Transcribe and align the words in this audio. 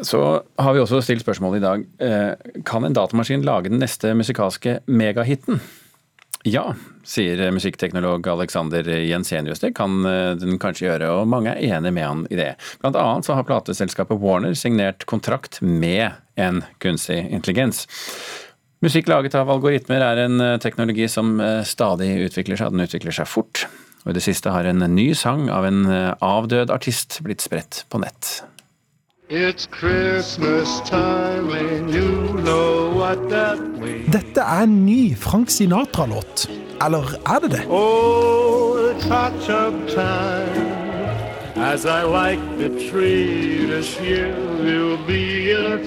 Så 0.00 0.42
har 0.56 0.74
vi 0.74 0.80
også 0.80 1.02
stilt 1.04 1.24
spørsmål 1.24 1.58
i 1.58 1.62
dag. 1.62 1.84
Eh, 2.00 2.60
kan 2.64 2.84
en 2.84 2.96
datamaskin 2.96 3.44
lage 3.44 3.70
den 3.70 3.82
neste 3.82 4.14
musikalske 4.16 4.80
megahiten? 4.86 5.60
Ja, 6.48 6.72
sier 7.06 7.38
musikkteknolog 7.54 8.26
Alexander 8.32 8.86
Jensenius. 9.04 9.60
Det 9.62 9.74
kan 9.78 10.00
eh, 10.08 10.32
den 10.38 10.58
kanskje 10.62 10.88
gjøre, 10.88 11.10
og 11.18 11.28
mange 11.30 11.52
er 11.52 11.76
enige 11.76 11.94
med 11.94 12.08
han 12.08 12.24
i 12.30 12.38
det. 12.38 12.54
Blant 12.82 12.98
annet 12.98 13.28
så 13.28 13.36
har 13.38 13.46
plateselskapet 13.46 14.22
Warner 14.22 14.56
signert 14.58 15.06
kontrakt 15.10 15.60
med 15.62 16.16
en 16.40 16.64
kunstig 16.82 17.20
intelligens. 17.28 17.84
Musikk 18.82 19.06
laget 19.12 19.36
av 19.38 19.50
algoritmer 19.52 20.02
er 20.02 20.24
en 20.24 20.40
eh, 20.40 20.58
teknologi 20.62 21.06
som 21.10 21.36
stadig 21.68 22.14
utvikler 22.30 22.58
seg. 22.58 22.72
Den 22.74 22.88
utvikler 22.88 23.14
seg 23.14 23.30
fort. 23.30 23.66
Og 24.02 24.10
i 24.10 24.16
det 24.16 24.24
siste 24.24 24.50
har 24.50 24.66
en 24.66 24.82
ny 24.96 25.12
sang 25.14 25.46
av 25.52 25.68
en 25.68 25.84
avdød 25.86 26.72
artist 26.74 27.20
blitt 27.22 27.44
spredt 27.44 27.84
på 27.86 28.00
nett. 28.02 28.40
Dette 34.12 34.42
er 34.44 34.66
en 34.66 34.74
ny 34.84 35.14
Frank 35.16 35.48
Sinatra-låt. 35.48 36.50
Eller 36.84 37.14
er 37.24 37.40
det 37.40 37.50
det? 37.54 37.62
Oh, 37.72 38.92
touch 39.00 39.48
of 39.48 39.72
time. 39.88 40.68
As 41.56 41.86
I 41.86 42.04
like 42.04 42.44
the 42.58 42.68
tree 42.90 43.64
this 43.72 43.96
year 44.04 44.36
will 44.60 44.98
be 45.08 45.56
a 45.56 45.80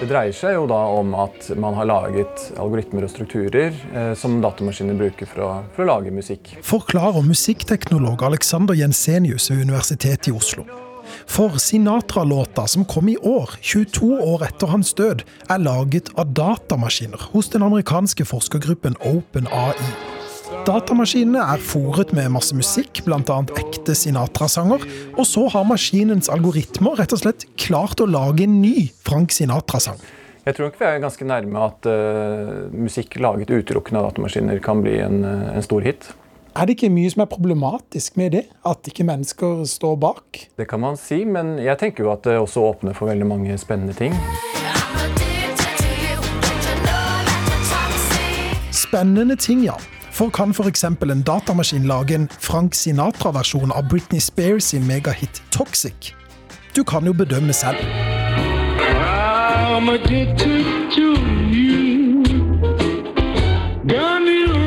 Det 0.00 0.10
dreier 0.10 0.36
seg 0.36 0.58
jo 0.58 0.66
da 0.68 0.84
om 0.92 1.14
at 1.16 1.48
man 1.56 1.72
har 1.80 1.88
laget 1.88 2.50
algoritmer 2.60 3.08
og 3.08 3.14
strukturer 3.16 3.72
eh, 3.72 4.12
som 4.12 4.42
datamaskiner 4.44 4.98
bruker 4.98 5.24
for 5.24 5.40
å, 5.40 5.52
for 5.72 5.86
å 5.86 5.94
lage 5.94 6.12
musikk. 6.12 6.58
Forklarer 6.60 7.24
musikkteknolog 7.24 8.28
Alexander 8.28 8.76
Jensenius 8.76 9.48
ved 9.48 9.64
Universitetet 9.64 10.28
i 10.28 10.36
Oslo. 10.36 10.85
For 11.30 11.58
Sinatra-låta, 11.62 12.66
som 12.70 12.84
kom 12.88 13.08
i 13.12 13.16
år, 13.16 13.56
22 13.60 14.10
år 14.24 14.46
etter 14.48 14.72
hans 14.72 14.92
død, 14.98 15.24
er 15.50 15.62
laget 15.62 16.12
av 16.18 16.34
datamaskiner 16.36 17.30
hos 17.32 17.50
den 17.54 17.66
amerikanske 17.66 18.26
forskergruppen 18.28 18.98
OpenAI. 19.06 19.74
Datamaskinene 20.66 21.42
er 21.42 21.62
fòret 21.62 22.12
med 22.14 22.30
masse 22.34 22.54
musikk, 22.54 23.00
bl.a. 23.06 23.38
ekte 23.58 23.94
Sinatra-sanger, 23.98 24.84
og 25.16 25.26
så 25.26 25.46
har 25.50 25.66
maskinens 25.66 26.30
algoritmer 26.32 26.98
rett 27.00 27.14
og 27.14 27.22
slett 27.22 27.46
klart 27.58 28.02
å 28.02 28.06
lage 28.10 28.46
en 28.46 28.60
ny 28.62 28.88
Frank 29.06 29.34
Sinatra-sang. 29.34 29.98
Jeg 30.46 30.54
tror 30.54 30.68
nok 30.68 30.78
vi 30.78 30.86
er 30.86 31.02
ganske 31.02 31.26
nærme 31.26 31.62
at 31.66 31.88
uh, 31.90 32.68
musikk 32.70 33.18
laget 33.18 33.50
utelukkende 33.50 33.98
av 33.98 34.12
datamaskiner 34.12 34.62
kan 34.62 34.82
bli 34.84 35.00
en, 35.02 35.24
uh, 35.26 35.50
en 35.56 35.66
stor 35.66 35.82
hit. 35.86 36.06
Er 36.56 36.64
det 36.64 36.78
ikke 36.78 36.88
mye 36.88 37.08
som 37.12 37.20
er 37.20 37.26
problematisk 37.28 38.14
med 38.16 38.30
det? 38.32 38.46
At 38.64 38.88
ikke 38.88 39.04
mennesker 39.04 39.66
står 39.68 39.96
bak? 40.00 40.38
Det 40.56 40.64
kan 40.68 40.80
man 40.80 40.96
si, 40.96 41.18
men 41.28 41.58
jeg 41.60 41.76
tenker 41.78 42.06
jo 42.06 42.12
at 42.14 42.24
det 42.24 42.38
også 42.40 42.62
åpner 42.64 42.96
for 42.96 43.10
veldig 43.10 43.26
mange 43.28 43.58
spennende 43.60 43.92
ting. 43.92 44.14
Spennende 48.72 49.36
ting, 49.36 49.66
ja. 49.66 49.76
For 50.10 50.32
kan 50.32 50.56
f.eks. 50.56 50.84
en 50.84 51.22
datamaskin 51.26 51.84
lage 51.84 52.14
en 52.14 52.28
Frank 52.40 52.74
Sinatra-versjon 52.74 53.72
av 53.76 53.90
Britney 53.90 54.20
Spears 54.20 54.64
sin 54.72 54.86
megahit 54.86 55.42
'Toxic'? 55.52 56.14
Du 56.76 56.84
kan 56.84 57.04
jo 57.04 57.12
bedømme 57.12 57.52
selv. 57.52 57.76
I'm 58.80 59.88
addicted 59.88 60.64
to 60.96 61.20
you. 61.52 61.96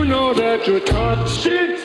Know 0.10 0.34
that 0.34 0.68
you're 0.68 0.80
toxic. 0.80 1.79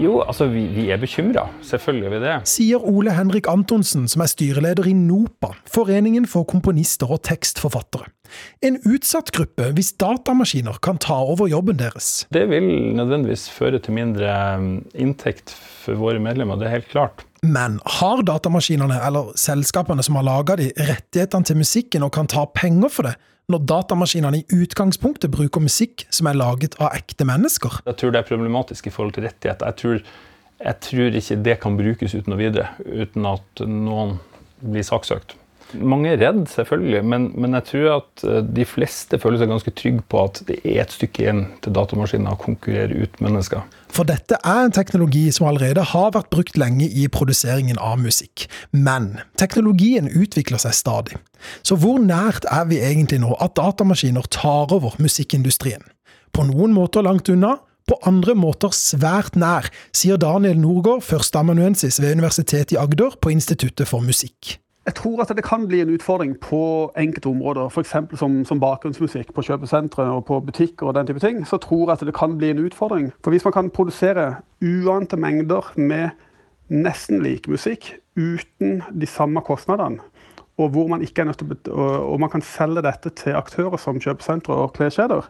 Jo, 0.00 0.22
altså 0.24 0.46
vi, 0.48 0.62
vi 0.72 0.86
er 0.88 1.00
bekymra. 1.00 1.44
Selvfølgelig 1.66 2.06
er 2.08 2.12
vi 2.14 2.20
det. 2.22 2.36
Sier 2.48 2.84
Ole 2.88 3.12
Henrik 3.12 3.48
Antonsen, 3.52 4.06
som 4.08 4.24
er 4.24 4.30
styreleder 4.32 4.88
i 4.88 4.94
NOPA, 4.96 5.52
Foreningen 5.68 6.24
for 6.30 6.48
komponister 6.48 7.10
og 7.12 7.20
tekstforfattere. 7.28 8.08
En 8.64 8.78
utsatt 8.88 9.32
gruppe 9.34 9.68
hvis 9.76 9.92
datamaskiner 10.00 10.78
kan 10.80 11.00
ta 11.02 11.18
over 11.20 11.50
jobben 11.50 11.76
deres. 11.80 12.24
Det 12.32 12.46
vil 12.48 12.64
nødvendigvis 12.96 13.48
føre 13.52 13.80
til 13.82 13.98
mindre 13.98 14.30
um, 14.56 14.70
inntekt 14.94 15.52
for 15.52 16.00
våre 16.00 16.22
medlemmer, 16.22 16.56
det 16.56 16.70
er 16.70 16.78
helt 16.78 16.88
klart. 16.92 17.26
Men 17.44 17.78
har 17.98 18.22
datamaskinene, 18.24 19.00
eller 19.04 19.34
selskapene 19.40 20.04
som 20.04 20.16
har 20.20 20.28
laga 20.28 20.56
de, 20.60 20.70
rettighetene 20.76 21.48
til 21.48 21.60
musikken 21.60 22.04
og 22.06 22.14
kan 22.16 22.28
ta 22.30 22.46
penger 22.56 22.92
for 22.92 23.10
det? 23.10 23.18
Når 23.50 23.66
datamaskinene 23.68 24.40
i 24.42 24.60
utgangspunktet 24.62 25.32
bruker 25.32 25.64
musikk 25.64 26.06
som 26.14 26.30
er 26.30 26.38
laget 26.38 26.76
av 26.80 26.94
ekte 26.96 27.26
mennesker? 27.28 27.80
Jeg 27.88 27.98
tror 28.00 28.14
det 28.14 28.22
er 28.22 28.30
problematisk 28.30 28.88
i 28.88 28.94
forhold 28.94 29.16
til 29.16 29.26
rettigheter. 29.26 29.70
Jeg 29.70 29.80
tror, 29.80 30.00
jeg 30.60 30.80
tror 30.86 31.20
ikke 31.20 31.38
det 31.48 31.58
kan 31.62 31.78
brukes 31.80 32.16
uten 32.16 32.34
noe 32.34 32.40
videre, 32.40 32.70
uten 32.86 33.28
at 33.30 33.64
noen 33.66 34.18
blir 34.60 34.86
saksøkt. 34.86 35.36
Mange 35.70 36.10
er 36.10 36.18
redd, 36.18 36.48
selvfølgelig, 36.50 37.02
men, 37.06 37.28
men, 37.38 37.54
jeg 37.60 37.66
tror 37.68 37.90
at 38.00 38.24
eh, 38.26 38.40
de 38.42 38.64
fleste 38.66 39.20
føler 39.22 39.38
seg 39.38 39.52
ganske 39.52 39.72
trygge 39.78 40.02
på 40.10 40.24
at 40.26 40.40
det 40.48 40.56
er 40.64 40.80
et 40.82 40.94
stykke 40.94 41.22
igjen 41.22 41.44
til 41.62 41.76
datamaskiner 41.76 42.34
å 42.34 42.40
konkurrere 42.40 43.04
ut 43.04 43.20
mennesker. 43.22 43.62
For 43.90 44.06
dette 44.06 44.38
er 44.46 44.64
en 44.64 44.74
teknologi 44.74 45.26
som 45.34 45.48
allerede 45.50 45.82
har 45.92 46.12
vært 46.14 46.30
brukt 46.32 46.58
lenge 46.60 46.86
i 46.86 47.08
produseringen 47.10 47.80
av 47.82 47.98
musikk. 48.00 48.46
Men 48.70 49.16
teknologien 49.40 50.08
utvikler 50.08 50.62
seg 50.62 50.76
stadig. 50.78 51.18
Så 51.66 51.78
hvor 51.80 51.98
nært 52.02 52.46
er 52.52 52.68
vi 52.70 52.78
egentlig 52.84 53.20
nå 53.24 53.34
at 53.42 53.56
datamaskiner 53.58 54.28
tar 54.30 54.70
over 54.76 54.94
musikkindustrien? 55.02 55.82
På 56.30 56.46
noen 56.46 56.74
måter 56.76 57.02
langt 57.02 57.28
unna, 57.32 57.56
på 57.90 57.98
andre 58.06 58.36
måter 58.38 58.70
svært 58.76 59.34
nær, 59.34 59.66
sier 59.96 60.20
Daniel 60.20 60.60
Norgård, 60.62 61.02
førsteamanuensis 61.02 61.98
ved 62.02 62.20
Universitetet 62.20 62.76
i 62.76 62.78
Agder 62.78 63.16
på 63.18 63.32
Instituttet 63.34 63.90
for 63.90 64.04
musikk. 64.04 64.60
Jeg 64.86 64.94
tror 64.94 65.20
at 65.20 65.28
det 65.36 65.44
kan 65.44 65.66
bli 65.68 65.80
en 65.80 65.92
utfordring 65.92 66.38
på 66.40 66.92
enkelte 66.96 67.28
områder, 67.28 67.68
f.eks. 67.68 67.94
Som, 68.16 68.44
som 68.44 68.60
bakgrunnsmusikk 68.60 69.34
på 69.36 69.44
kjøpesentre 69.44 70.06
og 70.08 70.24
på 70.24 70.40
butikker. 70.40 70.86
og 70.86 70.94
den 70.94 71.06
type 71.06 71.20
ting, 71.20 71.46
Så 71.46 71.56
tror 71.56 71.90
jeg 71.90 71.92
at 71.92 72.06
det 72.06 72.14
kan 72.14 72.38
bli 72.38 72.50
en 72.50 72.64
utfordring. 72.64 73.12
For 73.24 73.30
hvis 73.30 73.44
man 73.44 73.52
kan 73.52 73.70
produsere 73.70 74.34
uante 74.62 75.16
mengder 75.16 75.72
med 75.76 76.10
nesten 76.68 77.22
lik 77.22 77.48
musikk 77.48 77.98
uten 78.16 78.82
de 79.00 79.06
samme 79.06 79.40
kostnadene, 79.40 80.00
og 80.58 80.68
hvor 80.68 80.86
man 80.86 81.02
ikke 81.02 81.20
er 81.20 81.24
nødt 81.24 81.38
til 81.38 81.72
å, 81.72 81.86
og 82.12 82.20
man 82.20 82.30
kan 82.30 82.42
selge 82.42 82.82
dette 82.82 83.10
til 83.10 83.36
aktører 83.36 83.76
som 83.76 84.00
kjøpesentre 84.00 84.54
og 84.54 84.72
kleskjeder, 84.72 85.28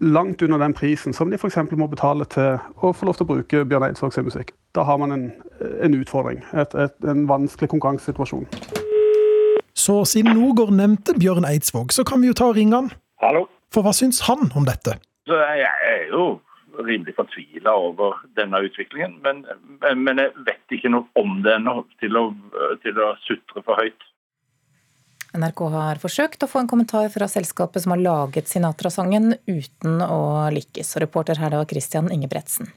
langt 0.00 0.42
under 0.42 0.58
den 0.58 0.74
prisen 0.74 1.12
som 1.12 1.30
de 1.30 1.38
f.eks. 1.38 1.58
må 1.72 1.86
betale 1.86 2.24
til 2.24 2.58
å 2.82 2.92
få 2.92 3.06
lov 3.06 3.14
til 3.18 3.26
å 3.26 3.32
bruke 3.34 3.64
Bjørn 3.64 3.88
Eidsvåg 3.88 4.14
sin 4.14 4.26
musikk. 4.26 4.54
Da 4.74 4.82
har 4.82 4.98
man 4.98 5.12
en, 5.14 5.26
en 5.82 5.94
utfordring, 5.94 6.40
et, 6.52 6.72
et, 6.74 6.94
en 7.06 7.26
vanskelig 7.30 7.70
konkurransesituasjon. 7.70 8.48
Så 9.74 10.00
siden 10.10 10.34
Nordgård 10.34 10.72
nevnte 10.74 11.14
Bjørn 11.18 11.46
Eidsvåg, 11.46 11.92
så 11.94 12.02
kan 12.06 12.22
vi 12.22 12.32
jo 12.32 12.34
ta 12.38 12.48
og 12.50 12.58
ringe 12.58 12.80
han. 12.80 12.90
Hallo. 13.22 13.46
For 13.74 13.86
hva 13.86 13.94
syns 13.94 14.24
han 14.26 14.50
om 14.58 14.66
dette? 14.66 14.96
Så 15.28 15.38
jeg 15.38 15.70
er 15.90 16.08
jo 16.10 16.26
rimelig 16.82 17.14
fortvila 17.14 17.76
over 17.78 18.18
denne 18.34 18.64
utviklingen, 18.66 19.20
men, 19.22 19.44
men, 19.78 20.18
jeg 20.18 20.34
vet 20.46 20.74
ikke 20.78 20.90
noe 20.90 21.06
om 21.22 21.38
det 21.44 21.54
ennå 21.54 21.76
til, 22.02 22.18
til 22.82 22.98
å 22.98 23.12
sutre 23.22 23.62
for 23.62 23.78
høyt. 23.78 24.10
NRK 25.34 25.66
har 25.70 26.02
forsøkt 26.02 26.46
å 26.46 26.50
få 26.50 26.62
en 26.62 26.70
kommentar 26.70 27.06
fra 27.14 27.30
selskapet 27.30 27.82
som 27.82 27.94
har 27.94 28.02
laget 28.02 28.50
Sinatra-sangen, 28.50 29.36
uten 29.50 30.02
å 30.02 30.50
lykkes. 30.54 30.96
Og 30.96 31.06
reporter 31.06 31.38
her 31.42 31.54
det 31.54 31.62
var 31.62 31.70
Christian 31.70 32.10
Ingebretsen. 32.14 32.70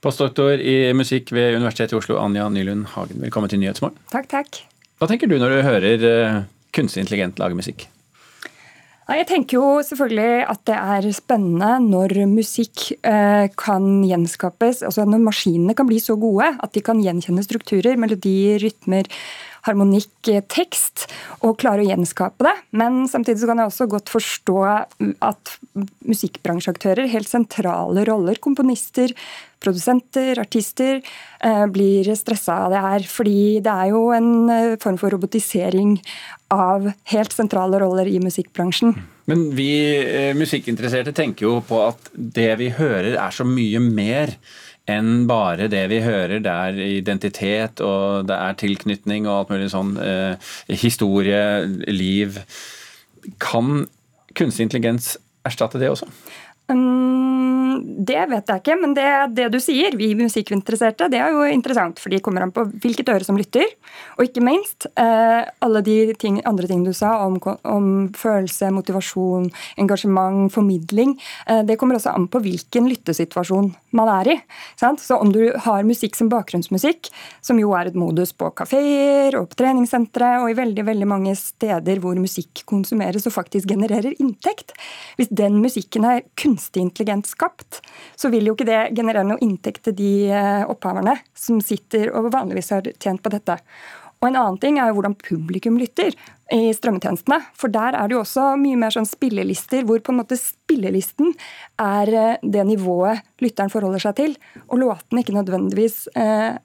Postdoktor 0.00 0.56
i 0.56 0.94
musikk 0.96 1.28
ved 1.36 1.58
Universitetet 1.58 1.92
i 1.92 1.98
Oslo, 1.98 2.16
Anja 2.22 2.46
Nylund 2.48 2.86
Hagen. 2.94 3.20
Velkommen 3.20 3.52
til 3.52 3.60
Nyhetsmorgen. 3.60 3.98
Takk, 4.08 4.30
takk. 4.32 4.62
Hva 4.96 5.08
tenker 5.10 5.28
du 5.28 5.36
når 5.36 5.52
du 5.52 5.64
hører 5.66 6.04
uh, 6.08 6.38
kunstig 6.72 7.02
intelligent 7.04 7.40
lage 7.40 7.58
musikk? 7.58 7.84
Jeg 9.10 9.26
tenker 9.26 9.58
jo 9.58 9.82
selvfølgelig 9.84 10.46
at 10.52 10.60
det 10.70 10.76
er 10.78 11.06
spennende 11.12 11.70
når 11.82 12.12
musikk 12.30 12.92
eh, 12.94 13.48
kan 13.58 14.04
gjenskapes. 14.06 14.84
altså 14.86 15.02
Når 15.02 15.24
maskinene 15.24 15.74
kan 15.74 15.88
bli 15.88 15.98
så 15.98 16.14
gode 16.14 16.46
at 16.46 16.70
de 16.76 16.82
kan 16.86 17.02
gjenkjenne 17.02 17.42
strukturer, 17.42 17.98
melodier, 17.98 18.62
rytmer 18.62 19.10
harmonikk, 19.66 20.28
eh, 20.28 20.42
tekst, 20.48 21.06
og 21.44 21.58
klare 21.60 21.84
å 21.84 21.88
gjenskape 21.88 22.46
det. 22.46 22.56
Men 22.72 23.06
samtidig 23.08 23.46
kan 23.46 23.60
jeg 23.60 23.70
også 23.70 23.88
godt 23.90 24.12
forstå 24.12 24.58
at 25.20 25.54
musikkbransjeaktører, 26.08 27.08
helt 27.08 27.28
sentrale 27.28 28.04
roller, 28.08 28.36
komponister, 28.36 29.12
produsenter, 29.60 30.38
artister, 30.40 31.02
eh, 31.42 31.66
blir 31.66 32.04
stressa 32.16 32.66
av 32.66 32.70
det 32.70 32.80
her. 32.80 33.00
Fordi 33.00 33.60
det 33.60 33.72
er 33.72 33.90
jo 33.90 34.10
en 34.12 34.48
eh, 34.48 34.76
form 34.76 34.96
for 34.96 35.10
robotisering 35.10 36.00
av 36.50 36.92
helt 37.04 37.32
sentrale 37.32 37.78
roller 37.78 38.06
i 38.06 38.18
musikkbransjen. 38.18 38.96
Men 39.26 39.50
vi 39.54 40.34
musikkinteresserte 40.34 41.14
tenker 41.14 41.46
jo 41.46 41.60
på 41.60 41.78
at 41.86 42.10
det 42.14 42.58
vi 42.58 42.70
hører 42.74 43.14
er 43.14 43.30
så 43.30 43.44
mye 43.46 43.78
mer 43.78 44.34
enn 44.88 45.26
bare 45.28 45.68
det 45.72 45.84
vi 45.92 46.00
hører. 46.04 46.40
Det 46.42 46.52
er 46.52 46.80
identitet, 47.00 47.82
og 47.84 48.28
det 48.28 48.36
er 48.36 48.58
tilknytning 48.60 49.28
og 49.28 49.36
alt 49.36 49.54
mulig 49.54 49.70
sånn. 49.72 49.96
Eh, 50.00 50.52
historie, 50.82 51.42
liv. 51.90 52.40
Kan 53.42 53.86
kunstig 54.38 54.68
intelligens 54.68 55.16
erstatte 55.46 55.80
det 55.80 55.90
også? 55.92 56.08
Um, 56.70 57.80
det 58.06 58.20
vet 58.30 58.50
jeg 58.50 58.62
ikke, 58.62 58.76
men 58.80 58.94
det, 58.94 59.06
det, 59.34 59.48
du 59.52 59.58
sier, 59.62 59.94
vi 59.98 60.12
musikkinteresserte, 60.18 61.08
det 61.10 61.18
er 61.20 61.34
jo 61.34 61.44
interessant. 61.50 61.98
For 62.02 62.12
de 62.12 62.20
kommer 62.22 62.44
an 62.44 62.52
på 62.54 62.64
hvilket 62.82 63.10
øre 63.10 63.26
som 63.26 63.38
lytter. 63.38 63.66
Og 64.18 64.28
ikke 64.28 64.44
minst 64.44 64.86
uh, 64.94 65.42
alle 65.64 65.82
de 65.86 65.96
ting, 66.20 66.38
andre 66.48 66.70
ting 66.70 66.84
du 66.86 66.92
sa 66.96 67.16
om, 67.24 67.38
om 67.66 67.88
følelse, 68.16 68.70
motivasjon, 68.74 69.48
engasjement, 69.82 70.50
formidling. 70.54 71.16
Uh, 71.48 71.62
det 71.66 71.78
kommer 71.80 71.98
også 71.98 72.14
an 72.14 72.28
på 72.30 72.42
hvilken 72.44 72.88
lyttesituasjon 72.90 73.72
man 73.96 74.12
er 74.20 74.32
i. 74.36 74.38
Sant? 74.80 75.02
Så 75.02 75.18
om 75.18 75.32
du 75.34 75.42
har 75.66 75.86
musikk 75.86 76.18
som 76.18 76.30
bakgrunnsmusikk, 76.32 77.10
som 77.44 77.58
jo 77.58 77.74
er 77.78 77.90
et 77.90 77.98
modus 77.98 78.34
på 78.36 78.52
kafeer 78.54 79.34
og 79.40 79.50
på 79.50 79.60
treningssentre 79.64 80.36
og 80.44 80.52
i 80.52 80.58
veldig, 80.58 80.86
veldig 80.86 81.10
mange 81.10 81.34
steder 81.38 81.98
hvor 82.02 82.18
musikk 82.20 82.62
konsumeres 82.70 83.26
og 83.26 83.34
faktisk 83.34 83.70
genererer 83.70 84.14
inntekt 84.20 84.74
Hvis 85.18 85.30
den 85.34 85.58
musikken 85.62 86.04
er 86.06 86.22
kunstig 86.38 86.59
kunstig 86.60 86.80
intelligent 86.82 87.26
skapt, 87.26 87.80
så 88.16 88.28
vil 88.28 88.46
jo 88.46 88.54
ikke 88.54 88.68
det 88.68 88.80
generere 88.96 89.24
noe 89.24 89.40
inntekt 89.40 89.84
til 89.88 89.96
de 89.96 90.12
eh, 90.28 90.64
opphaverne 90.68 91.16
som 91.34 91.60
sitter 91.64 92.12
og 92.12 92.32
vanligvis 92.32 92.70
har 92.74 92.90
tjent 93.00 93.22
på 93.22 93.32
dette. 93.32 93.56
Og 94.20 94.28
En 94.28 94.36
annen 94.36 94.58
ting 94.60 94.76
er 94.76 94.90
jo 94.90 94.98
hvordan 94.98 95.14
publikum 95.16 95.78
lytter 95.80 96.12
i 96.52 96.74
strømmetjenestene. 96.76 97.38
For 97.56 97.72
der 97.72 97.96
er 97.96 98.08
det 98.08 98.18
jo 98.18 98.20
også 98.20 98.50
mye 98.60 98.76
mer 98.76 98.92
sånn 98.92 99.08
spillelister, 99.08 99.86
hvor 99.88 100.02
på 100.04 100.12
en 100.12 100.18
måte 100.18 100.36
spillelisten 100.36 101.30
er 101.80 102.10
eh, 102.12 102.42
det 102.42 102.66
nivået 102.68 103.22
lytteren 103.40 103.72
forholder 103.72 104.02
seg 104.04 104.18
til, 104.18 104.34
og 104.68 104.82
låtene 104.82 105.22
ikke 105.22 105.36
nødvendigvis 105.38 105.96
eh, 106.20 106.58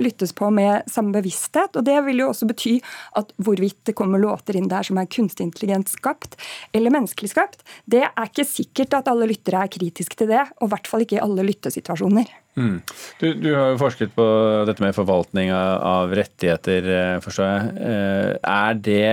lyttes 0.00 0.32
på 0.38 0.48
med 0.54 0.88
samme 0.88 1.12
bevissthet. 1.18 1.76
Og 1.76 1.84
Det 1.84 1.98
vil 2.06 2.22
jo 2.22 2.30
også 2.30 2.48
bety 2.48 2.78
at 3.20 3.34
hvorvidt 3.36 3.82
det 3.90 3.96
kommer 3.98 4.22
låter 4.22 4.56
inn 4.56 4.70
der 4.72 4.86
som 4.88 4.96
er 4.96 5.10
kunstig 5.10 5.44
intelligent 5.50 5.92
skapt 5.92 6.38
eller 6.72 6.94
menneskelig 6.94 7.34
skapt, 7.34 7.66
det 7.84 8.06
er 8.06 8.30
ikke 8.30 8.48
sikkert 8.48 8.96
at 8.96 9.12
alle 9.12 9.28
lyttere 9.28 9.60
er 9.60 9.76
kritiske 9.76 10.16
til 10.22 10.32
det, 10.32 10.46
og 10.56 10.70
i 10.70 10.72
hvert 10.72 10.88
fall 10.88 11.04
ikke 11.04 11.18
i 11.18 11.24
alle 11.26 11.44
lyttesituasjoner. 11.50 12.32
Mm. 12.54 12.76
Du, 13.18 13.26
du, 13.34 13.48
har 13.50 13.72
jo 13.72 13.80
forsket 13.80 14.12
på 14.14 14.24
dette 14.68 14.82
med 14.84 14.94
forvaltning 14.94 15.50
av 15.54 16.12
rettigheter, 16.14 16.86
eh, 16.86 17.16
forstår 17.24 17.48
jeg. 17.48 17.72
Eh, 17.90 18.28
er 18.38 18.78
det, 18.78 19.08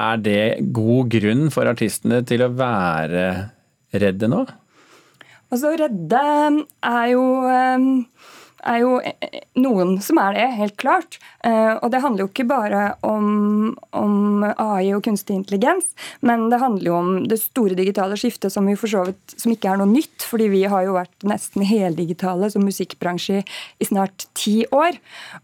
er 0.00 0.22
det 0.24 0.44
god 0.76 1.10
grunn 1.12 1.50
for 1.52 1.68
artistene 1.68 2.22
til 2.28 2.46
å 2.46 2.52
være 2.56 3.26
redde 3.96 4.30
nå? 4.32 4.46
Altså, 5.52 5.76
redde 5.78 6.22
er 6.24 7.06
jo 7.12 7.26
eh, 7.52 7.90
er 8.64 8.80
jo 8.82 8.96
noen 9.60 9.96
som 10.04 10.18
er 10.20 10.36
det, 10.36 10.46
helt 10.58 10.76
klart. 10.80 11.18
Eh, 11.46 11.74
og 11.76 11.90
det 11.92 12.00
handler 12.02 12.24
jo 12.24 12.30
ikke 12.30 12.46
bare 12.48 12.82
om, 13.06 13.74
om, 13.96 14.44
AI 14.46 14.92
og 14.96 15.04
kunstig 15.06 15.36
intelligens, 15.36 15.92
men 16.26 16.48
det 16.52 16.60
handler 16.62 16.90
jo 16.90 16.96
om 16.96 17.10
det 17.28 17.38
store 17.42 17.76
digitale 17.78 18.18
skiftet 18.20 18.52
som, 18.52 18.66
vi 18.66 18.76
for 18.78 18.90
så 18.90 19.04
vidt, 19.08 19.36
som 19.36 19.52
ikke 19.52 19.70
er 19.72 19.80
noe 19.80 19.90
nytt. 19.90 20.26
fordi 20.26 20.48
vi 20.50 20.64
har 20.66 20.86
jo 20.86 20.96
vært 20.96 21.26
nesten 21.28 21.64
heldigitale 21.66 22.50
som 22.52 22.64
musikkbransje 22.66 23.42
i 23.44 23.86
snart 23.86 24.26
ti 24.38 24.64
år. 24.74 24.98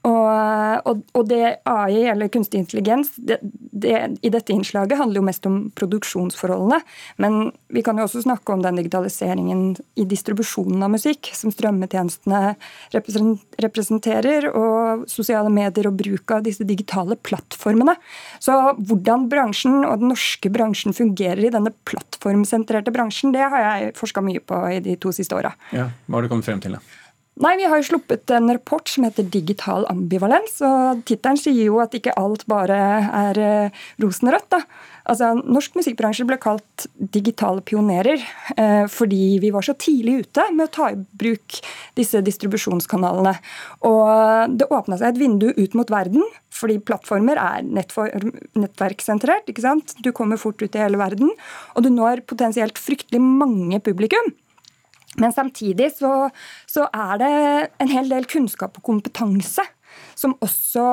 Og, 0.09 0.89
og, 0.89 1.05
og 1.15 1.29
det 1.31 1.59
AI, 1.69 2.09
eller 2.13 2.33
kunstig 2.33 2.63
intelligens, 2.63 3.13
det, 3.17 3.39
det, 3.43 3.95
i 4.23 4.33
dette 4.33 4.55
innslaget 4.55 4.99
handler 4.99 5.21
jo 5.21 5.29
mest 5.29 5.47
om 5.49 5.59
produksjonsforholdene. 5.79 6.81
Men 7.23 7.53
vi 7.73 7.85
kan 7.85 7.99
jo 7.99 8.09
også 8.09 8.25
snakke 8.25 8.55
om 8.55 8.65
den 8.65 8.81
digitaliseringen 8.81 9.65
i 10.01 10.07
distribusjonen 10.09 10.83
av 10.83 10.93
musikk 10.97 11.31
som 11.37 11.53
strømmetjenestene 11.55 12.43
representerer, 12.93 13.02
og 14.53 15.05
sosiale 15.11 15.51
medier 15.53 15.89
og 15.89 15.99
bruk 15.99 16.31
av 16.35 16.43
disse 16.47 16.65
digitale 16.69 17.17
plattformene. 17.17 17.97
Så 18.43 18.55
hvordan 18.79 19.29
bransjen 19.33 19.83
og 19.85 20.03
den 20.03 20.13
norske 20.13 20.51
bransjen 20.53 20.97
fungerer 20.97 21.45
i 21.45 21.53
denne 21.53 21.73
plattformsentrerte 21.89 22.95
bransjen, 22.95 23.33
det 23.35 23.43
har 23.43 23.67
jeg 23.67 23.95
forska 23.99 24.23
mye 24.25 24.41
på 24.41 24.59
i 24.73 24.81
de 24.85 24.97
to 25.01 25.13
siste 25.15 25.37
åra. 25.37 25.55
Ja, 25.73 25.91
hva 26.07 26.19
har 26.19 26.27
du 26.27 26.33
kommet 26.33 26.49
frem 26.49 26.63
til, 26.63 26.79
da? 26.79 27.02
Nei, 27.41 27.57
Vi 27.57 27.65
har 27.65 27.81
jo 27.81 27.87
sluppet 27.87 28.29
en 28.31 28.51
rapport 28.53 28.89
som 28.89 29.07
heter 29.07 29.25
Digital 29.25 29.87
ambivalens. 29.89 30.59
og 30.61 31.01
Tittelen 31.09 31.39
sier 31.41 31.65
jo 31.65 31.79
at 31.81 31.95
ikke 31.97 32.13
alt 32.21 32.45
bare 32.47 32.77
er 33.09 33.39
eh, 33.41 33.85
rosenrødt. 34.03 34.51
da. 34.53 34.61
Altså, 35.09 35.33
Norsk 35.41 35.79
musikkbransje 35.81 36.27
ble 36.29 36.37
kalt 36.39 36.85
digitale 36.95 37.65
pionerer 37.65 38.21
eh, 38.57 38.85
fordi 38.87 39.39
vi 39.41 39.51
var 39.51 39.65
så 39.65 39.73
tidlig 39.75 40.27
ute 40.27 40.45
med 40.53 40.69
å 40.69 40.75
ta 40.77 40.91
i 40.93 41.01
bruk 41.01 41.57
disse 41.97 42.21
distribusjonskanalene. 42.21 43.35
Og 43.89 44.53
Det 44.53 44.69
åpna 44.69 45.01
seg 45.01 45.15
et 45.15 45.23
vindu 45.25 45.49
ut 45.57 45.75
mot 45.79 45.91
verden, 45.91 46.29
fordi 46.53 46.79
plattformer 46.85 47.41
er 47.41 47.65
nettverkssentrert. 47.65 49.49
ikke 49.49 49.65
sant? 49.65 49.97
Du 50.05 50.13
kommer 50.13 50.37
fort 50.37 50.61
ut 50.61 50.77
i 50.77 50.85
hele 50.85 51.01
verden, 51.01 51.33
og 51.75 51.83
du 51.83 51.89
når 51.89 52.27
potensielt 52.29 52.77
fryktelig 52.77 53.25
mange 53.25 53.81
publikum. 53.81 54.35
Men 55.21 55.33
samtidig 55.35 55.91
så, 55.99 56.31
så, 56.71 56.89
er 56.89 57.21
det 57.21 57.33
en 57.83 57.93
hel 57.93 58.09
del 58.13 58.29
kunnskap 58.31 58.79
og 58.79 58.87
kompetanse 58.87 59.65
som 60.17 60.33
også 60.41 60.85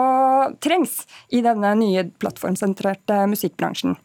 trengs 0.63 1.05
i 1.31 1.39
denne 1.45 1.71
nye 1.79 2.03
plattformsentrerte 2.19 3.21
musikkbransjen. 3.31 3.95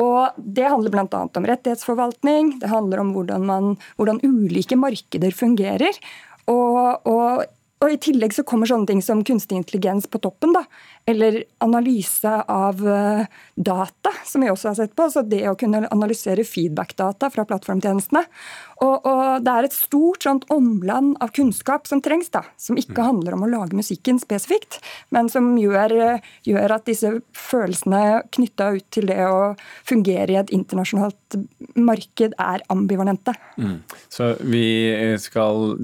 Og 0.00 0.38
Det 0.38 0.64
handler 0.64 0.94
bl.a. 0.94 1.20
om 1.26 1.48
rettighetsforvaltning, 1.50 2.54
det 2.62 2.72
handler 2.72 3.02
om 3.02 3.12
hvordan, 3.16 3.44
man, 3.44 3.76
hvordan 4.00 4.22
ulike 4.24 4.78
markeder 4.80 5.34
fungerer. 5.36 6.00
Og, 6.48 7.04
og 7.04 7.44
og 7.78 7.92
I 7.94 7.98
tillegg 8.02 8.32
så 8.34 8.42
kommer 8.46 8.66
sånne 8.66 8.88
ting 8.90 9.00
som 9.04 9.20
kunstig 9.26 9.54
intelligens 9.54 10.08
på 10.10 10.18
toppen. 10.22 10.50
da, 10.56 10.64
Eller 11.06 11.44
analyse 11.62 12.32
av 12.50 12.80
eh, 12.82 13.26
data, 13.54 14.12
som 14.26 14.42
vi 14.42 14.50
også 14.50 14.72
har 14.72 14.78
sett 14.80 14.96
på. 14.98 15.06
Så 15.10 15.22
Det 15.22 15.44
å 15.46 15.54
kunne 15.58 15.86
analysere 15.86 16.46
feedback-data 16.46 17.30
fra 17.30 17.44
plattformtjenestene. 17.46 18.24
Og, 18.84 19.06
og, 19.06 19.42
Det 19.44 19.54
er 19.54 19.66
et 19.68 19.74
stort 19.76 20.24
sånt 20.26 20.46
omland 20.54 21.16
av 21.22 21.32
kunnskap 21.36 21.86
som 21.90 22.02
trengs, 22.04 22.30
da, 22.34 22.44
som 22.60 22.78
ikke 22.78 23.04
handler 23.04 23.36
om 23.36 23.44
å 23.46 23.50
lage 23.50 23.76
musikken 23.76 24.18
spesifikt, 24.22 24.80
men 25.14 25.30
som 25.32 25.50
gjør, 25.58 26.20
gjør 26.46 26.74
at 26.76 26.86
disse 26.88 27.10
følelsene 27.36 28.22
knytta 28.34 28.70
ut 28.76 28.86
til 28.94 29.08
det 29.10 29.20
å 29.26 29.54
fungere 29.88 30.34
i 30.34 30.38
et 30.40 30.52
internasjonalt 30.54 31.38
marked, 31.78 32.34
er 32.38 32.62
ambivalente. 32.72 33.34
Mm. 33.58 33.78
Så 34.12 34.32
vi 34.46 34.66
skal 35.22 35.76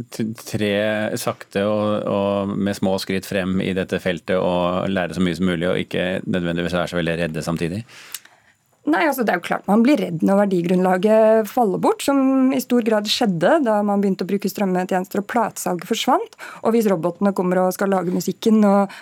tre 0.45 0.75
sakte 1.21 1.65
og 1.69 1.85
og, 2.15 2.53
med 2.57 2.77
små 2.77 2.97
skritt 3.03 3.27
frem 3.29 3.59
i 3.65 3.73
dette 3.77 4.01
feltet 4.03 4.37
og 4.39 4.91
lære 4.91 5.17
så 5.17 5.25
mye 5.25 5.39
som 5.39 5.49
mulig, 5.51 5.69
og 5.71 5.81
ikke 5.81 6.21
nødvendigvis 6.27 6.77
være 6.77 6.93
så 6.93 7.01
veldig 7.01 7.17
redde 7.23 7.45
samtidig? 7.45 7.83
Nei, 8.85 9.07
altså 9.09 9.25
Det 9.25 9.33
er 9.33 9.39
jo 9.39 9.47
klart 9.47 9.69
man 9.69 9.83
blir 9.85 9.97
redd 9.97 10.25
når 10.27 10.43
verdigrunnlaget 10.43 11.49
faller 11.49 11.81
bort, 11.81 12.03
som 12.05 12.53
i 12.53 12.61
stor 12.61 12.85
grad 12.85 13.09
skjedde 13.09 13.57
da 13.65 13.79
man 13.87 14.03
begynte 14.03 14.27
å 14.27 14.29
bruke 14.29 14.51
strømmetjenester 14.51 15.23
og 15.23 15.29
platesalget 15.31 15.89
forsvant. 15.89 16.37
Og 16.63 16.75
hvis 16.75 16.89
robotene 16.93 17.33
kommer 17.37 17.63
og 17.63 17.73
skal 17.77 17.95
lage 17.95 18.13
musikken, 18.13 18.61
og 18.69 18.93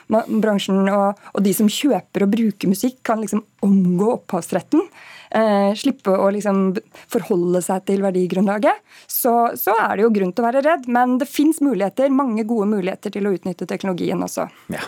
bransjen 0.42 0.86
og, 0.86 1.18
og 1.34 1.42
de 1.42 1.54
som 1.56 1.70
kjøper 1.70 2.26
og 2.26 2.36
bruker 2.36 2.70
musikk, 2.70 3.00
kan 3.06 3.24
liksom 3.24 3.42
omgå 3.66 4.12
opphavsretten, 4.20 4.86
eh, 5.34 5.72
slippe 5.78 6.14
å 6.14 6.30
liksom 6.34 6.62
forholde 7.10 7.64
seg 7.66 7.82
til 7.90 8.06
verdigrunnlaget, 8.06 8.78
så, 9.10 9.34
så, 9.58 9.74
er 9.82 9.96
det 9.96 10.06
jo 10.06 10.14
grunn 10.14 10.30
til 10.30 10.44
å 10.44 10.48
være 10.50 10.64
redd. 10.68 10.86
Men 10.94 11.18
det 11.18 11.30
fins 11.30 11.58
muligheter, 11.64 12.12
mange 12.14 12.46
gode 12.46 12.70
muligheter 12.70 13.14
til 13.14 13.26
å 13.26 13.34
utnytte 13.34 13.66
teknologien 13.70 14.22
også. 14.22 14.46
Ja. 14.70 14.86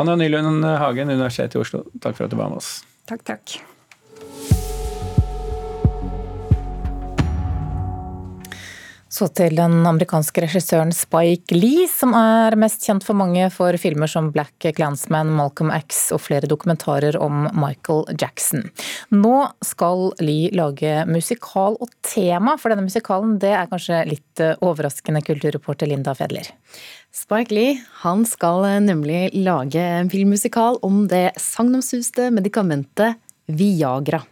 Anna 0.00 0.18
Nylund 0.18 0.66
Hagen, 0.66 1.08
Universitetet 1.08 1.56
i 1.56 1.64
Oslo, 1.64 1.86
takk 2.02 2.18
for 2.18 2.28
at 2.28 2.34
du 2.34 2.40
var 2.40 2.52
med 2.52 2.60
oss. 2.60 2.80
Takk, 3.08 3.24
takk. 3.24 3.60
Så 9.10 9.26
til 9.34 9.56
den 9.58 9.80
amerikanske 9.90 10.44
regissøren 10.44 10.92
Spike 10.94 11.56
Lee, 11.56 11.88
som 11.90 12.12
er 12.14 12.54
mest 12.60 12.84
kjent 12.86 13.02
for 13.02 13.18
mange 13.18 13.48
for 13.50 13.74
filmer 13.82 14.06
som 14.10 14.28
Black 14.30 14.68
Clansman, 14.76 15.32
Malcolm 15.34 15.72
X 15.74 16.12
og 16.14 16.22
flere 16.28 16.46
dokumentarer 16.50 17.18
om 17.18 17.48
Michael 17.50 18.04
Jackson. 18.14 18.68
Nå 19.10 19.34
skal 19.66 20.12
Lee 20.22 20.52
lage 20.54 21.02
musikal, 21.10 21.74
og 21.82 21.90
tema 22.06 22.54
for 22.54 22.70
denne 22.70 22.86
musikalen 22.86 23.34
det 23.42 23.50
er 23.50 23.66
kanskje 23.72 24.04
litt 24.12 24.44
eh, 24.44 24.54
overraskende, 24.62 25.24
kulturreporter 25.26 25.90
Linda 25.90 26.14
Fedler. 26.14 26.46
Spike 27.10 27.50
Lee 27.56 27.80
han 28.04 28.22
skal 28.30 28.68
eh, 28.68 28.78
nemlig 28.84 29.24
lage 29.34 29.82
en 29.82 30.12
filmmusikal 30.12 30.78
om 30.86 31.02
det 31.10 31.32
sagnomsuste 31.42 32.30
medikamentet 32.30 33.18
Viagra. 33.50 34.22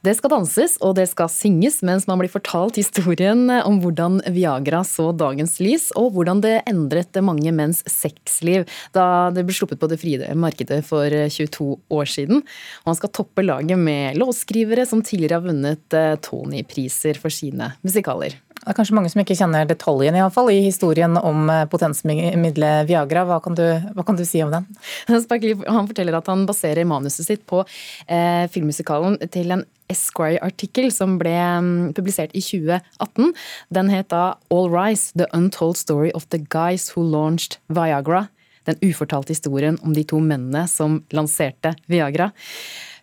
Det 0.00 0.14
skal 0.16 0.32
danses 0.32 0.78
og 0.80 0.94
det 0.96 1.04
skal 1.10 1.28
synges 1.28 1.82
mens 1.84 2.06
man 2.08 2.22
blir 2.22 2.32
fortalt 2.32 2.78
historien 2.80 3.42
om 3.52 3.82
hvordan 3.82 4.22
Viagra 4.32 4.80
så 4.86 5.10
dagens 5.12 5.58
lys, 5.60 5.90
og 5.92 6.14
hvordan 6.14 6.40
det 6.40 6.54
endret 6.70 7.18
mange 7.20 7.52
menns 7.52 7.82
sexliv 7.84 8.64
da 8.96 9.28
det 9.34 9.44
ble 9.44 9.56
sluppet 9.56 9.80
på 9.82 9.90
det 9.92 10.00
frie 10.00 10.32
markedet 10.32 10.80
for 10.88 11.04
22 11.12 11.68
år 11.92 12.08
siden. 12.08 12.40
Og 12.80 12.92
han 12.94 13.00
skal 13.02 13.12
toppe 13.20 13.44
laget 13.44 13.76
med 13.76 14.16
låtskrivere 14.16 14.88
som 14.88 15.04
tidligere 15.04 15.36
har 15.36 15.48
vunnet 15.50 15.96
eh, 15.96 16.16
Tony-priser 16.24 17.20
for 17.20 17.32
sine 17.34 17.74
musikaler. 17.84 18.38
Det 18.60 18.68
er 18.68 18.76
kanskje 18.76 18.94
mange 18.96 19.08
som 19.08 19.22
ikke 19.22 19.38
kjenner 19.38 19.68
detaljen 19.68 20.16
i, 20.16 20.20
alle 20.20 20.34
fall, 20.34 20.50
i 20.52 20.60
historien 20.66 21.16
om 21.16 21.48
eh, 21.48 21.62
potensmiddelet 21.72 22.88
Viagra. 22.90 23.22
Hva 23.24 23.38
kan, 23.40 23.56
du, 23.56 23.64
hva 23.96 24.04
kan, 24.04 24.18
du, 24.18 24.24
si 24.28 24.42
om 24.44 24.52
den? 24.52 24.66
Han 25.08 25.88
forteller 25.88 26.18
at 26.18 26.28
han 26.28 26.44
baserer 26.48 26.88
manuset 26.88 27.24
sitt 27.24 27.46
på 27.48 27.62
eh, 28.04 28.44
filmmusikalen 28.52 29.16
til 29.32 29.56
en 29.56 29.64
Esquire-artikkel 29.90 30.92
som 30.94 31.16
ble 31.18 31.32
um, 31.34 31.70
publisert 31.96 32.34
i 32.36 32.42
2018. 32.44 33.32
Den 33.74 33.90
het 33.90 34.10
da 34.12 34.36
All 34.52 34.68
Rise, 34.70 35.10
The 35.18 35.26
Untold 35.34 35.80
Story 35.80 36.12
of 36.14 36.28
the 36.30 36.38
Guys 36.38 36.92
Who 36.94 37.02
Launched 37.08 37.58
Viagra. 37.72 38.28
Den 38.68 38.78
ufortalte 38.84 39.34
historien 39.34 39.80
om 39.82 39.96
de 39.96 40.04
to 40.04 40.20
mennene 40.22 40.66
som 40.70 41.00
lanserte 41.16 41.74
Viagra. 41.90 42.30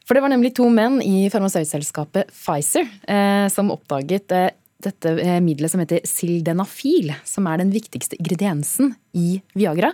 For 0.07 0.15
det 0.15 0.23
var 0.23 0.31
nemlig 0.31 0.53
to 0.55 0.69
menn 0.71 1.01
i 1.03 1.27
farmasøytselskapet 1.33 2.31
Pfizer 2.31 2.87
eh, 3.09 3.49
som 3.51 3.73
oppdaget 3.73 4.31
eh, 4.37 4.53
dette 4.83 5.15
eh, 5.21 5.39
middelet 5.43 5.73
som 5.73 5.81
heter 5.81 6.05
sildenafil, 6.07 7.13
som 7.27 7.47
er 7.49 7.63
den 7.63 7.73
viktigste 7.73 8.19
ingrediensen 8.19 8.93
i 9.17 9.39
Viagra. 9.57 9.93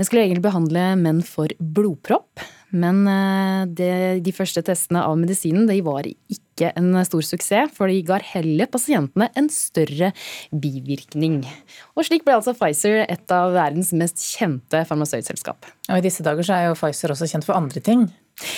Den 0.00 0.08
skulle 0.08 0.22
egentlig 0.24 0.46
behandle 0.46 0.94
menn 0.96 1.20
for 1.26 1.52
blodpropp, 1.60 2.40
men 2.72 3.02
eh, 3.10 3.66
det, 3.68 3.92
de 4.24 4.32
første 4.32 4.62
testene 4.64 5.02
av 5.04 5.18
medisinen 5.20 5.66
de 5.68 5.76
var 5.84 6.08
ikke 6.08 6.70
en 6.76 6.94
stor 7.04 7.24
suksess, 7.26 7.74
for 7.76 7.92
de 7.92 7.98
ga 8.08 8.16
heller 8.30 8.70
pasientene 8.72 9.28
en 9.36 9.50
større 9.52 10.12
bivirkning. 10.52 11.42
Og 11.96 12.08
slik 12.08 12.24
ble 12.24 12.38
altså 12.38 12.56
Pfizer 12.56 13.02
et 13.04 13.36
av 13.36 13.52
verdens 13.56 13.92
mest 13.96 14.24
kjente 14.24 14.84
farmasøytselskap. 14.88 15.68
Og 15.90 16.00
I 16.00 16.06
disse 16.08 16.24
dager 16.24 16.48
er 16.56 16.70
jo 16.70 16.78
Pfizer 16.78 17.12
også 17.12 17.28
kjent 17.34 17.48
for 17.48 17.58
andre 17.60 17.84
ting. 17.84 18.08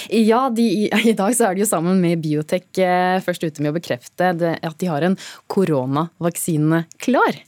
Ja, 0.09 0.47
de, 0.51 0.67
i 1.13 1.15
dag 1.19 1.37
så 1.37 1.49
er 1.49 1.57
de 1.57 1.65
jo 1.65 1.71
sammen 1.71 2.03
med 2.03 2.23
Biotech 2.25 2.83
eh, 2.83 3.19
først 3.25 3.45
ute 3.45 3.65
med 3.65 3.73
å 3.73 3.79
bekrefte 3.79 4.33
det, 4.39 4.57
at 4.63 4.79
de 4.81 4.91
har 4.91 5.07
en 5.07 5.19
koronavaksine 5.53 6.85
klar. 7.03 7.41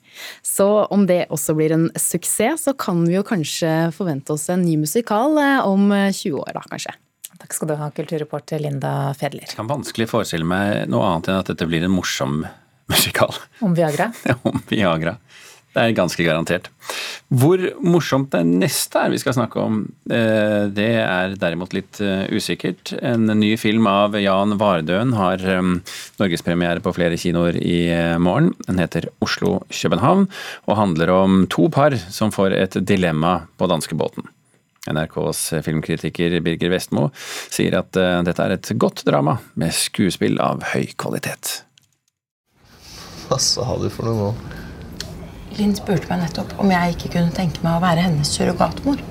Så 0.46 0.66
om 0.94 1.08
det 1.10 1.24
også 1.34 1.56
blir 1.58 1.74
en 1.74 1.88
suksess, 1.98 2.68
så 2.68 2.74
kan 2.78 3.02
vi 3.06 3.16
jo 3.16 3.24
kanskje 3.26 3.90
forvente 3.94 4.34
oss 4.36 4.46
en 4.52 4.62
ny 4.66 4.76
musikal 4.82 5.38
eh, 5.40 5.60
om 5.66 5.90
20 5.90 6.42
år, 6.42 6.52
da 6.58 6.66
kanskje. 6.68 6.94
Takk 7.44 7.56
skal 7.56 7.68
du 7.68 7.74
ha, 7.76 7.90
kulturreporter 7.92 8.62
Linda 8.62 9.12
Fedler. 9.18 9.48
Jeg 9.48 9.58
kan 9.58 9.68
vanskelig 9.68 10.06
forestille 10.08 10.46
meg 10.48 10.86
noe 10.90 11.08
annet 11.10 11.32
enn 11.32 11.40
at 11.42 11.50
dette 11.50 11.66
blir 11.68 11.84
en 11.84 11.92
morsom 11.92 12.44
musikal. 12.90 13.34
Om 13.64 13.74
Viagra? 13.76 14.12
om 14.48 14.62
Viagra. 14.70 15.16
Det 15.74 15.82
er 15.82 15.94
ganske 15.96 16.22
garantert. 16.22 16.68
Hvor 17.34 17.58
morsomt 17.82 18.30
det 18.30 18.44
neste 18.46 19.00
er 19.00 19.10
vi 19.10 19.18
skal 19.18 19.34
snakke 19.34 19.58
om, 19.58 19.80
eh, 20.06 20.70
det 20.70 20.90
er 21.02 21.34
derimot 21.40 21.74
litt 21.74 21.98
eh, 22.04 22.28
usikkert. 22.30 22.92
En 23.02 23.26
ny 23.40 23.56
film 23.58 23.88
av 23.90 24.14
Jan 24.20 24.54
Vardøen 24.60 25.16
har 25.18 25.42
eh, 25.42 25.72
norgespremiere 26.20 26.84
på 26.84 26.94
flere 26.94 27.18
kinoer 27.18 27.58
i 27.58 27.90
morgen. 28.22 28.52
Den 28.68 28.78
heter 28.78 29.08
Oslo-København 29.24 30.28
og 30.70 30.78
handler 30.78 31.10
om 31.10 31.44
to 31.50 31.66
par 31.74 31.96
som 32.06 32.30
får 32.34 32.54
et 32.54 32.78
dilemma 32.86 33.40
på 33.58 33.66
danskebåten. 33.70 34.30
NRKs 34.86 35.46
filmkritiker 35.64 36.36
Birger 36.44 36.70
Vestmo 36.70 37.08
sier 37.16 37.78
at 37.80 37.96
dette 37.96 38.44
er 38.44 38.52
et 38.52 38.68
godt 38.76 39.00
drama 39.08 39.38
med 39.56 39.72
skuespill 39.72 40.36
av 40.44 40.60
høy 40.74 40.92
kvalitet. 41.00 41.62
Hva 43.24 43.40
sa 43.40 43.64
du 43.80 43.88
for 43.88 44.06
noe 44.10 44.20
nå? 44.20 44.63
Linn 45.58 45.74
spurte 45.76 46.10
meg 46.10 46.24
nettopp 46.24 46.56
om 46.62 46.72
jeg 46.72 46.96
ikke 46.96 47.12
kunne 47.16 47.34
tenke 47.34 47.62
meg 47.62 47.78
å 47.78 47.84
være 47.84 48.08
hennes 48.08 48.32
surrogatmor. 48.34 49.02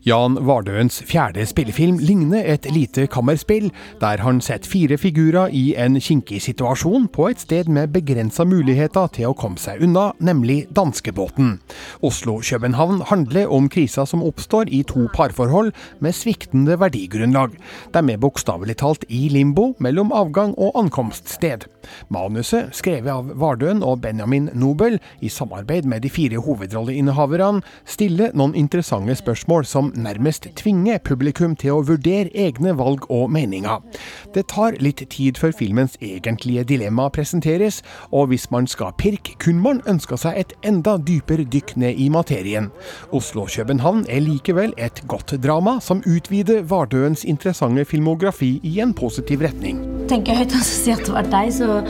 Jan 0.00 0.38
Vardøens 0.48 1.02
fjerde 1.04 1.44
spillefilm 1.44 1.98
ligner 2.00 2.46
et 2.48 2.64
lite 2.72 3.04
kammerspill, 3.12 3.66
der 4.00 4.22
han 4.24 4.38
setter 4.40 4.70
fire 4.72 4.96
figurer 4.96 5.52
i 5.52 5.74
en 5.76 5.98
kinkig 6.00 6.40
situasjon 6.40 7.04
på 7.12 7.26
et 7.28 7.42
sted 7.44 7.68
med 7.68 7.92
begrensa 7.92 8.46
muligheter 8.48 9.10
til 9.12 9.28
å 9.28 9.36
komme 9.36 9.60
seg 9.60 9.84
unna, 9.84 10.06
nemlig 10.16 10.62
danskebåten. 10.72 11.58
Oslo-København 12.00 13.04
handler 13.12 13.52
om 13.52 13.68
krisa 13.68 14.06
som 14.08 14.24
oppstår 14.24 14.72
i 14.72 14.80
to 14.88 15.04
parforhold 15.12 15.74
med 16.00 16.16
sviktende 16.16 16.80
verdigrunnlag. 16.80 17.60
De 17.92 18.00
er 18.00 18.24
bokstavelig 18.24 18.80
talt 18.80 19.04
i 19.12 19.26
limbo 19.28 19.74
mellom 19.84 20.16
avgang 20.16 20.56
og 20.56 20.80
ankomststed. 20.80 21.68
Manuset, 22.08 22.70
skrevet 22.76 23.10
av 23.12 23.30
Vardøen 23.40 23.82
og 23.86 24.00
Benjamin 24.04 24.48
Nobel, 24.54 24.98
i 25.20 25.28
samarbeid 25.28 25.86
med 25.88 26.02
de 26.04 26.10
fire 26.10 26.40
hovedrolleinnehaverne, 26.42 27.62
stiller 27.84 28.34
noen 28.36 28.54
interessante 28.58 29.14
spørsmål 29.18 29.66
som 29.68 29.92
nærmest 29.96 30.48
tvinger 30.58 30.98
publikum 31.04 31.56
til 31.58 31.76
å 31.76 31.84
vurdere 31.86 32.32
egne 32.34 32.74
valg 32.78 33.06
og 33.10 33.30
meninger. 33.32 33.80
Det 34.34 34.46
tar 34.52 34.78
litt 34.82 35.02
tid 35.10 35.38
før 35.40 35.54
filmens 35.56 35.96
egentlige 36.00 36.64
dilemma 36.68 37.08
presenteres, 37.14 37.80
og 38.12 38.30
hvis 38.30 38.50
man 38.50 38.68
skal 38.70 38.94
pirke, 38.98 39.36
kunne 39.42 39.64
man 39.64 39.82
ønska 39.90 40.18
seg 40.20 40.38
et 40.40 40.54
enda 40.66 40.96
dypere 40.98 41.46
dykk 41.48 41.76
ned 41.80 42.00
i 42.00 42.10
materien. 42.12 42.70
Oslo-København 43.16 44.06
er 44.08 44.24
likevel 44.24 44.74
et 44.78 45.02
godt 45.10 45.36
drama, 45.42 45.78
som 45.80 46.04
utvider 46.06 46.62
Vardøens 46.62 47.24
interessante 47.24 47.84
filmografi 47.84 48.58
i 48.62 48.78
en 48.80 48.94
positiv 48.94 49.44
retning. 49.46 49.99
Tenker 50.10 50.40
høyt 50.40 50.54
og 50.58 50.64
si 50.66 50.90
at 50.94 51.04
det 51.06 51.14
var 51.14 51.28
deg, 51.30 51.52
så 51.54 51.80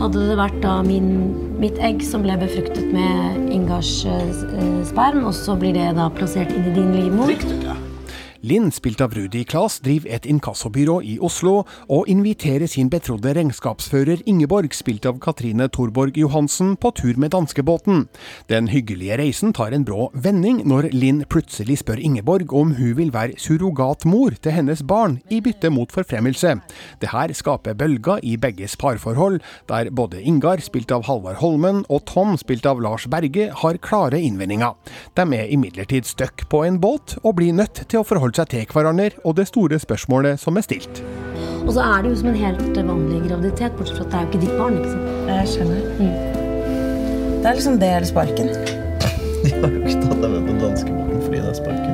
hadde 0.00 0.24
det 0.30 0.40
vært 0.40 0.58
da 0.64 0.78
min, 0.84 1.12
mitt 1.60 1.80
egg 1.80 2.02
som 2.04 2.24
ble 2.24 2.36
befruktet 2.40 2.90
med 2.92 3.52
Ingars 3.52 4.02
uh, 4.08 4.32
sperm, 4.88 5.24
og 5.28 5.36
så 5.36 5.56
blir 5.60 5.76
det 5.76 5.92
da 5.96 6.10
plassert 6.12 6.52
inn 6.52 6.68
i 6.68 6.74
din 6.76 6.92
livmor. 6.96 7.32
Linn, 8.40 8.70
spilt 8.72 9.02
av 9.04 9.12
Rudi 9.12 9.42
Klas, 9.44 9.74
driver 9.84 10.08
et 10.16 10.24
inkassobyrå 10.24 10.94
i 11.04 11.18
Oslo, 11.20 11.66
og 11.92 12.06
inviterer 12.08 12.64
sin 12.70 12.88
betrodde 12.88 13.34
regnskapsfører 13.36 14.22
Ingeborg, 14.30 14.72
spilt 14.72 15.04
av 15.04 15.18
Katrine 15.20 15.66
Thorborg 15.68 16.16
Johansen, 16.16 16.72
på 16.80 16.88
tur 16.96 17.20
med 17.20 17.34
danskebåten. 17.34 18.06
Den 18.48 18.70
hyggelige 18.72 19.18
reisen 19.20 19.52
tar 19.52 19.76
en 19.76 19.84
brå 19.84 20.06
vending 20.14 20.62
når 20.64 20.88
Linn 20.94 21.20
plutselig 21.28 21.82
spør 21.82 22.00
Ingeborg 22.00 22.54
om 22.56 22.72
hun 22.78 22.94
vil 22.96 23.12
være 23.12 23.36
surrogatmor 23.36 24.38
til 24.40 24.56
hennes 24.56 24.80
barn, 24.88 25.18
i 25.28 25.42
bytte 25.44 25.68
mot 25.68 25.92
forfremmelse. 25.92 26.54
Det 27.04 27.12
her 27.12 27.36
skaper 27.36 27.76
bølger 27.76 28.24
i 28.24 28.38
begges 28.40 28.78
parforhold, 28.80 29.42
der 29.68 29.92
både 29.92 30.24
Ingar, 30.24 30.64
spilt 30.64 30.96
av 30.96 31.04
Halvard 31.10 31.42
Holmen, 31.44 31.84
og 31.92 32.06
Tom, 32.08 32.38
spilt 32.40 32.64
av 32.64 32.80
Lars 32.80 33.04
Berge, 33.04 33.50
har 33.52 33.82
klare 33.84 34.16
innvendinger. 34.24 34.80
De 35.12 35.28
er 35.36 35.52
imidlertid 35.52 36.08
stuck 36.08 36.48
på 36.48 36.64
en 36.64 36.80
båt, 36.80 37.18
og 37.20 37.36
blir 37.36 37.52
nødt 37.52 37.84
til 37.84 38.00
å 38.00 38.08
forholde 38.08 38.29
forholdt 38.30 38.38
seg 38.38 38.50
til 38.50 38.66
hverandre 38.72 39.10
og 39.24 39.36
det 39.36 39.46
store 39.48 39.78
spørsmålet 39.78 40.40
som 40.40 40.56
er 40.56 40.62
stilt. 40.62 41.02
Og 41.66 41.72
så 41.74 41.80
er 41.82 42.02
det 42.02 42.10
jo 42.10 42.16
som 42.20 42.28
en 42.30 42.38
helt 42.38 42.76
vanlig 42.76 43.28
graviditet, 43.28 43.72
bortsett 43.76 43.98
fra 43.98 44.04
at 44.04 44.10
det 44.10 44.18
er 44.18 44.22
jo 44.22 44.28
ikke 44.30 44.42
ditt 44.44 44.58
barn. 44.58 44.78
ikke 44.78 44.90
sant? 44.90 45.08
Jeg 45.28 45.48
skjønner. 45.48 45.80
Mm. 45.98 46.14
Det 47.40 47.46
er 47.46 47.54
liksom 47.54 47.78
det 47.80 47.90
eller 47.96 48.06
sparken. 48.06 48.48
De 49.44 49.50
har 49.50 49.70
jo 49.70 49.80
ikke 49.84 50.02
tatt 50.04 50.22
deg 50.22 50.30
med 50.30 50.42
på 50.46 50.58
danskebåten 50.60 51.22
fordi 51.24 51.38
det 51.40 51.48
er 51.48 51.56
sparken. 51.58 51.89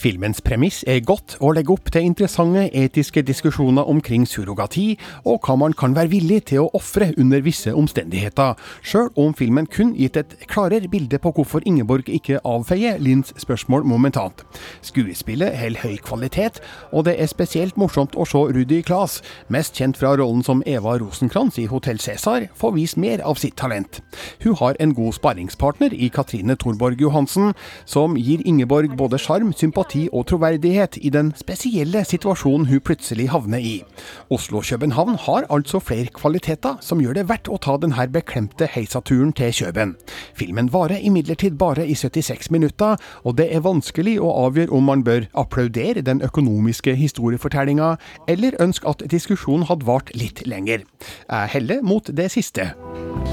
Filmens 0.00 0.38
premiss 0.40 0.78
er 0.88 1.02
godt 1.04 1.34
og 1.44 1.58
legger 1.58 1.74
opp 1.74 1.90
til 1.92 2.06
interessante 2.08 2.62
etiske 2.72 3.20
diskusjoner 3.28 3.84
omkring 3.84 4.22
surrogati, 4.24 4.94
og 5.28 5.42
hva 5.44 5.58
man 5.60 5.74
kan 5.76 5.92
være 5.92 6.08
villig 6.14 6.38
til 6.48 6.62
å 6.62 6.70
ofre 6.78 7.10
under 7.20 7.42
visse 7.44 7.74
omstendigheter, 7.76 8.54
sjøl 8.80 9.10
om 9.20 9.34
filmen 9.36 9.68
kun 9.68 9.90
gitt 9.98 10.16
et 10.16 10.32
klarere 10.48 10.88
bilde 10.88 11.20
på 11.20 11.34
hvorfor 11.36 11.60
Ingeborg 11.68 12.08
ikke 12.08 12.40
avfeier 12.48 12.96
Linds 12.96 13.34
spørsmål 13.42 13.84
momentant. 13.92 14.40
Skuespillet 14.80 15.58
holder 15.60 15.84
høy 15.84 15.98
kvalitet, 16.08 16.62
og 16.96 17.04
det 17.10 17.18
er 17.20 17.28
spesielt 17.28 17.76
morsomt 17.76 18.16
å 18.16 18.24
se 18.24 18.40
Rudi 18.56 18.80
Klas, 18.80 19.18
mest 19.52 19.76
kjent 19.76 20.00
fra 20.00 20.14
rollen 20.16 20.40
som 20.46 20.64
Eva 20.64 20.96
Rosenkrantz 20.96 21.60
i 21.60 21.66
Hotell 21.68 22.00
Cæsar, 22.00 22.48
få 22.56 22.72
vise 22.78 22.96
mer 22.96 23.20
av 23.20 23.36
sitt 23.36 23.58
talent. 23.60 24.00
Hun 24.40 24.56
har 24.64 24.80
en 24.80 24.96
god 24.96 25.20
sparringspartner 25.20 25.92
i 25.92 26.08
Katrine 26.08 26.56
Thorborg 26.56 27.04
Johansen, 27.04 27.52
som 27.84 28.16
gir 28.16 28.40
Ingeborg 28.48 28.96
både 28.96 29.20
sjarm, 29.20 29.52
sympati 29.52 29.89
sympati 29.90 30.08
og 30.12 30.26
troverdighet 30.26 30.98
i 31.00 31.10
den 31.10 31.32
spesielle 31.36 32.04
situasjonen 32.04 32.66
hun 32.66 32.80
plutselig 32.80 33.30
havner 33.30 33.58
i. 33.58 33.82
Oslo-København 34.30 35.16
har 35.18 35.46
altså 35.50 35.78
flere 35.78 36.06
kvaliteter 36.06 36.76
som 36.80 37.00
gjør 37.00 37.14
det 37.14 37.28
verdt 37.28 37.48
å 37.48 37.58
ta 37.58 37.76
denne 37.76 38.06
beklemte 38.08 38.66
heisaturen 38.66 39.32
til 39.32 39.52
Kjøben. 39.52 39.96
Filmen 40.34 40.72
varer 40.72 41.00
imidlertid 41.02 41.58
bare 41.58 41.86
i 41.86 41.94
76 41.94 42.50
minutter, 42.50 42.96
og 43.24 43.36
det 43.36 43.50
er 43.54 43.60
vanskelig 43.60 44.20
å 44.20 44.30
avgjøre 44.46 44.72
om 44.72 44.84
man 44.84 45.04
bør 45.04 45.26
applaudere 45.34 46.02
den 46.02 46.22
økonomiske 46.22 46.94
historiefortellinga, 46.94 47.96
eller 48.28 48.60
ønske 48.60 48.88
at 48.88 49.02
diskusjonen 49.10 49.66
hadde 49.66 49.86
vart 49.86 50.10
litt 50.14 50.46
lenger. 50.46 50.84
Jeg 51.28 51.48
heller 51.54 51.82
mot 51.82 52.06
det 52.06 52.30
siste. 52.30 52.72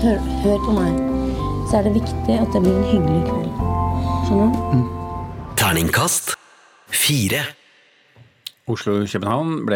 Hør, 0.02 0.20
hør 0.44 0.60
på 0.66 0.78
meg. 0.78 0.98
Så 1.70 1.80
er 1.80 1.88
det 1.90 1.98
viktig 2.00 2.40
at 2.40 2.54
det 2.54 2.64
blir 2.64 2.76
en 2.78 2.92
hyggelig 2.92 3.24
kveld. 3.28 3.64
Skjønner 4.28 4.52
du? 4.52 4.76
Mm. 4.78 4.86
Terningkast 5.58 6.38
fire. 6.90 7.44
Oslo-København 8.68 9.66
ble 9.68 9.76